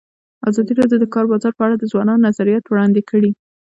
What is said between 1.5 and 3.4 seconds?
په اړه د ځوانانو نظریات وړاندې کړي.